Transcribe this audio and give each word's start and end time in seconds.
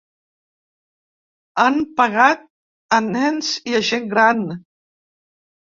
Han 1.63 1.77
pegat 2.01 2.43
a 2.97 2.99
nens 3.11 3.53
i 3.73 3.79
a 3.81 3.83
gent 3.91 4.11
gran. 4.15 4.43